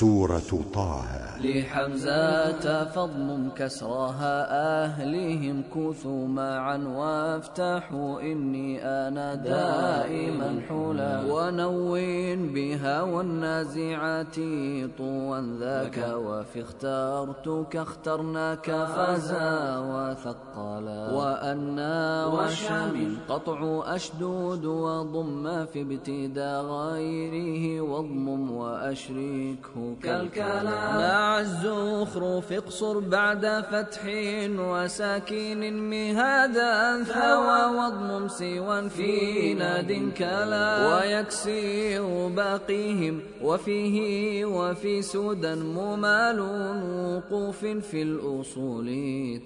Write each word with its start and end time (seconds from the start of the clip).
سورة 0.00 0.64
طه. 0.74 1.04
لحمزة 1.44 2.84
فضم 2.84 3.48
كسرها 3.56 4.36
أهلهم 4.84 5.62
كثوا 5.74 6.28
معا 6.28 6.76
وافتحوا 6.76 8.20
إني 8.20 8.84
أنا 8.84 9.34
دائما 9.34 10.60
حلا 10.68 11.12
ونوين 11.32 12.52
بها 12.52 13.02
والنازعات 13.02 14.36
طوا 14.98 15.40
ذاك 15.60 15.98
وفي 16.16 16.60
اخترتك 16.60 17.76
اخترناك 17.76 18.66
فزا 18.70 19.78
وثقلا 19.92 21.12
وأنا 21.12 21.99
وشام 22.50 23.18
قطع 23.28 23.82
أشدود 23.94 24.64
وضم 24.64 25.66
في 25.66 25.82
ابتداء 25.82 26.62
غيره 26.64 27.80
واضمم 27.80 28.50
وأشركه 28.50 29.96
كالكلام. 30.02 30.96
مع 30.96 31.40
الزخرف 31.40 32.52
اقصر 32.52 32.98
بعد 32.98 33.46
فتح 33.70 34.02
وساكين 34.58 35.90
مهادا 35.90 37.04
ثوى 37.04 37.60
واضمم 37.78 38.28
سوى 38.28 38.88
في 38.88 39.54
ناد 39.54 40.12
كلا. 40.18 40.70
ويكسر 40.88 42.28
باقيهم 42.36 43.20
وفيه 43.42 44.44
وفي 44.44 45.02
سودا 45.02 45.54
ممال 45.54 46.40
وقوف 46.40 47.60
في 47.64 48.02
الأصول 48.02 48.88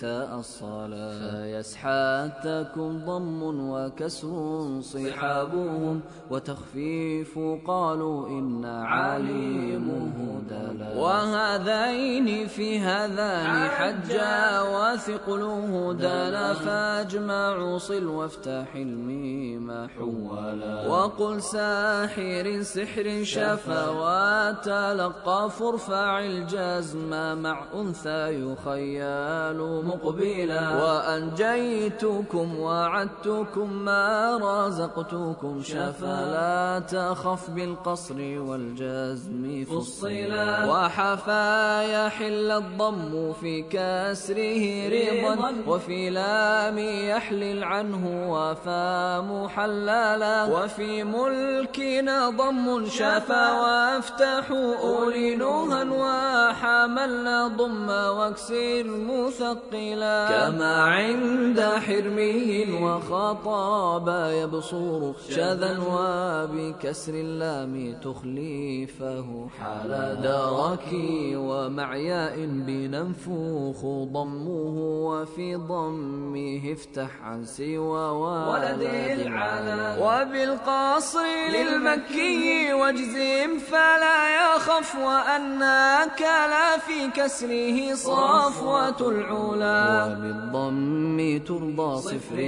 تأصلا. 0.00 1.12
فيسحاتكم 1.30 2.91
ضم 3.06 3.42
وكسر 3.70 4.80
صحابهم 4.80 6.00
وتخفيف 6.30 7.38
قالوا 7.66 8.28
إن 8.28 8.64
عليمه 8.64 10.42
دلا 10.50 10.96
وهذين 10.96 12.46
في 12.46 12.78
هذان 12.78 13.68
حجا 13.68 14.60
وثقله 14.74 15.92
دلا 15.92 16.54
فاجمع 16.54 17.78
صل 17.78 18.06
وافتح 18.06 18.74
الميم 18.74 19.88
حولا 19.98 20.88
وقل 20.88 21.42
ساحر 21.42 22.62
سحر 22.62 23.24
شفا 23.24 23.82
وتلقى 23.90 25.50
فارفع 25.50 26.18
الجزم 26.18 27.10
مع 27.42 27.64
أنثى 27.74 28.22
يخيال 28.44 29.58
مقبلا. 29.86 30.62
وأنجيتكم 30.84 32.58
وعدتكم 32.82 33.72
ما 33.72 34.38
رزقتكم 34.42 35.62
شفا 35.62 36.16
لا 36.34 36.78
تخف 36.78 37.50
بالقصر 37.50 38.18
والجزم 38.18 39.64
فصلا 39.64 40.66
وحفا 40.66 41.82
يحل 41.82 42.50
الضم 42.50 43.32
في 43.32 43.62
كسره 43.70 44.64
رضا 44.88 45.54
وفي 45.66 46.10
لام 46.10 46.78
يحلل 46.78 47.64
عنه 47.64 48.04
وفا 48.34 49.20
محللا 49.20 50.44
وفي 50.44 51.04
ملكنا 51.04 52.30
ضم 52.30 52.86
شفا 52.88 53.44
وافتحوا 53.52 54.76
أولي 54.76 55.36
نوها 55.36 55.82
وحملنا 55.84 57.48
ضم 57.48 57.88
واكسر 57.88 58.84
مثقلا 58.86 60.18
كما 60.30 60.74
عند 60.82 61.60
حرمه 61.60 62.71
وخطاب 62.72 64.08
يبصر 64.32 65.12
شذا 65.30 65.72
وبكسر 65.78 67.14
اللام 67.14 67.94
تخليفه 68.04 69.48
حال 69.60 69.92
دركي 70.22 71.36
ومعياء 71.36 72.36
بننفوخ 72.46 73.80
ضمه 74.12 74.76
وفي 75.08 75.54
ضمه 75.54 76.72
افتح 76.72 77.10
عن 77.22 77.44
سوى 77.44 78.04
ولد 78.10 78.82
العلا. 78.82 79.98
وبالقصر 80.04 81.26
للمكي 81.54 82.72
واجزم 82.72 83.58
فلا 83.70 84.21
يخف 84.62 84.94
وأناك 84.94 86.20
لا 86.20 86.78
في 86.78 87.10
كسره 87.16 87.94
صفوة 87.94 89.10
العلا. 89.10 90.06
وبالضم 90.06 91.38
ترضى 91.38 91.96
صفر 91.96 92.38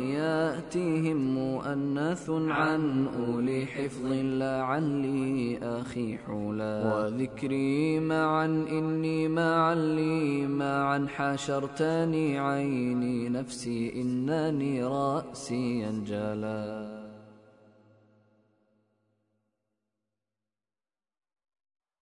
يأتيهم 0.00 1.16
مؤنث 1.34 2.30
عن 2.30 3.08
أولي 3.18 3.66
حفظ 3.66 4.12
لا 4.12 4.62
عن 4.62 5.02
لي 5.02 5.58
أخي 5.62 6.18
حلا 6.26 6.94
وذكري 6.94 8.00
معا 8.00 8.44
إني 8.44 9.28
معا 9.28 9.74
لي 9.74 10.46
معا 10.46 11.06
حشرتني 11.16 12.38
عيني 12.38 13.28
نفسي 13.28 13.92
إنني 13.96 14.84
رأسي 14.84 15.88
انجلا 15.88 17.03